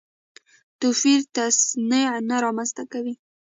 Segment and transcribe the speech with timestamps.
[0.79, 3.13] توپیر تصنع نه رامنځته کوي.